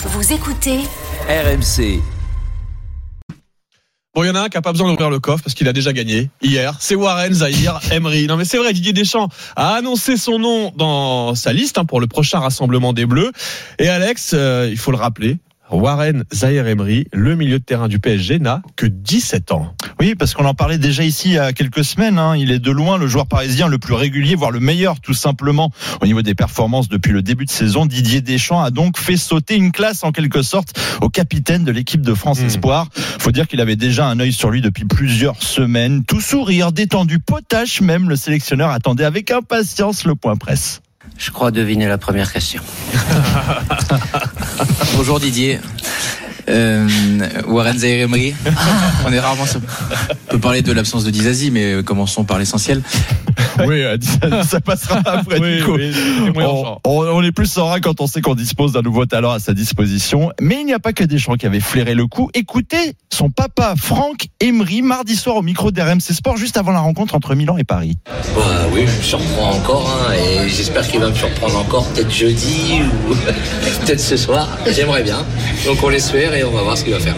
[0.00, 0.78] Vous écoutez
[1.28, 2.00] RMC.
[4.14, 5.66] Bon, il y en a un qui a pas besoin d'ouvrir le coffre parce qu'il
[5.66, 6.76] a déjà gagné hier.
[6.78, 8.28] C'est Warren Zahir Emery.
[8.28, 12.00] Non, mais c'est vrai, Didier Deschamps a annoncé son nom dans sa liste hein, pour
[12.00, 13.32] le prochain rassemblement des Bleus.
[13.80, 15.38] Et Alex, euh, il faut le rappeler,
[15.68, 19.74] Warren Zahir Emery, le milieu de terrain du PSG, n'a que 17 ans.
[20.00, 22.18] Oui, parce qu'on en parlait déjà ici il y a quelques semaines.
[22.18, 22.36] Hein.
[22.36, 25.72] Il est de loin le joueur parisien le plus régulier, voire le meilleur, tout simplement,
[26.00, 27.84] au niveau des performances depuis le début de saison.
[27.84, 32.02] Didier Deschamps a donc fait sauter une classe, en quelque sorte, au capitaine de l'équipe
[32.02, 32.46] de France Mmh.
[32.46, 32.86] Espoir.
[32.94, 36.04] Faut dire qu'il avait déjà un œil sur lui depuis plusieurs semaines.
[36.04, 40.80] Tout sourire, détendu, potache même, le sélectionneur attendait avec impatience le point presse.
[41.16, 42.62] Je crois deviner la première question.
[44.96, 45.58] Bonjour Didier.
[46.48, 46.88] Euh,
[47.46, 48.34] Warren Zahir Emery.
[49.06, 49.46] On est rarement.
[49.46, 49.60] sur-
[50.28, 52.82] On peut parler de l'absence de Dizazi, mais commençons par l'essentiel.
[53.66, 53.96] Oui, euh,
[54.48, 55.74] ça, passera après Oui, du coup.
[55.74, 55.92] oui,
[56.36, 56.80] on, urgent.
[56.84, 59.52] on- on est plus serein quand on sait qu'on dispose d'un nouveau talent à sa
[59.52, 60.30] disposition.
[60.40, 62.30] Mais il n'y a pas que Deschamps qui avait flairé le coup.
[62.34, 67.16] Écoutez son papa Franck Emery mardi soir au micro d'RMC Sport juste avant la rencontre
[67.16, 67.98] entre Milan et Paris.
[68.06, 72.12] Bah oui, je me surprends encore hein, et j'espère qu'il va me surprendre encore peut-être
[72.12, 73.14] jeudi ou
[73.84, 74.56] peut-être ce soir.
[74.70, 75.26] J'aimerais bien.
[75.66, 77.16] Donc on l'espère et on va voir ce qu'il va faire.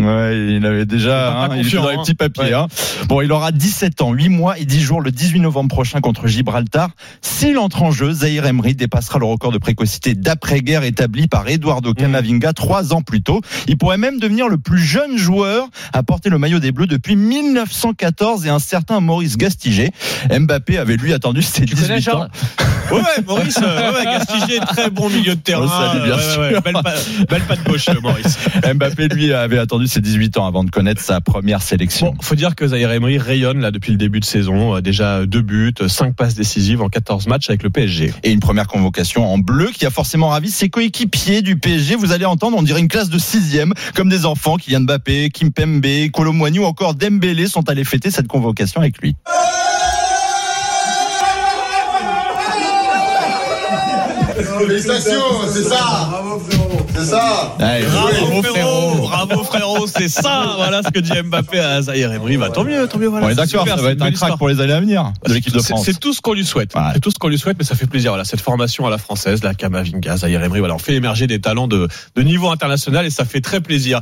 [0.00, 2.02] Ouais, il avait déjà, Pas hein, il était dans les hein.
[2.02, 2.44] petits papiers.
[2.44, 2.52] Ouais.
[2.52, 2.66] hein.
[3.08, 6.26] Bon, il aura 17 ans, 8 mois et 10 jours le 18 novembre prochain contre
[6.26, 6.90] Gibraltar.
[7.22, 11.92] S'il entre en jeu, Zahir Emery dépassera le record de précocité d'après-guerre établi par Eduardo
[11.92, 13.40] Camavinga trois ans plus tôt.
[13.66, 17.16] Il pourrait même devenir le plus jeune joueur à porter le maillot des Bleus depuis
[17.16, 19.90] 1914 et un certain Maurice Gastiger.
[20.30, 22.28] Mbappé avait lui attendu ses 18 ans.
[22.90, 25.62] Ouais, ouais, Maurice, euh, ouais, Gastiger, très bon milieu de terrain.
[25.62, 26.62] Le salue, bien Ouais, sûr.
[26.62, 26.76] belle,
[27.28, 28.38] belle patte gauche, euh, Maurice.
[28.74, 32.12] Mbappé lui avait attendu ses 18 ans avant de connaître sa première sélection.
[32.12, 34.76] Bon, faut dire que Zahir Emery rayonne là depuis le début de saison.
[34.76, 38.12] Euh, Déjà deux buts, cinq passes décisives en 14 matchs avec le PSG.
[38.22, 41.94] et une première convocation en bleu qui a forcément ravi ses coéquipiers du PSG.
[41.96, 44.56] Vous allez entendre, on dirait une classe de sixième, comme des enfants.
[44.56, 49.14] Kylian Mbappé, Kim Pembe, Colomboigny ou encore Dembélé sont allés fêter cette convocation avec lui.
[54.58, 55.20] Félicitations,
[55.52, 56.10] c'est ça
[56.94, 60.54] C'est ça Allez, Bravo frérot, bravo frérot, c'est ça.
[60.56, 62.36] Voilà ce que dit Mbappé à Zahir Emery.
[62.36, 63.08] Bah tant mieux, tant mieux.
[63.08, 64.38] Voilà, on est c'est d'accord, ça c'est va une être un belle crack histoire.
[64.38, 65.82] pour les années à venir de l'équipe de C'est- France.
[65.84, 66.74] C'est tout ce qu'on lui souhaite.
[66.74, 66.80] Ouais.
[66.94, 68.10] C'est tout ce qu'on lui souhaite, mais ça fait plaisir.
[68.12, 70.58] Voilà, cette formation à la française, la Kamavinga, Zahir Emery.
[70.60, 74.00] Voilà, on fait émerger des talents de, de niveau international et ça fait très plaisir.